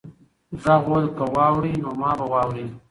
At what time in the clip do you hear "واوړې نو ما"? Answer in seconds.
1.33-2.11